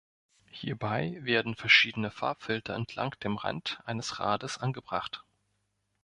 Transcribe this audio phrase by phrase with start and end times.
[0.49, 5.23] Hierbei werden verschiedene Farbfilter entlang dem Rand eines Rades angebracht.